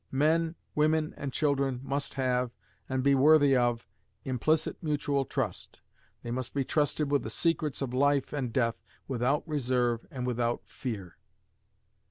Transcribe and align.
Men, 0.11 0.55
women, 0.73 1.13
and 1.15 1.31
children 1.31 1.79
must 1.83 2.15
have, 2.15 2.49
and 2.89 3.03
be 3.03 3.13
worthy 3.13 3.55
of, 3.55 3.87
implicit 4.25 4.81
mutual 4.81 5.25
trust. 5.25 5.81
They 6.23 6.31
must 6.31 6.55
be 6.55 6.65
trusted 6.65 7.11
with 7.11 7.21
the 7.21 7.29
secrets 7.29 7.83
of 7.83 7.93
life 7.93 8.33
and 8.33 8.51
death 8.51 8.81
without 9.07 9.47
reserve 9.47 10.07
and 10.09 10.25
without 10.25 10.65
fear. 10.65 11.17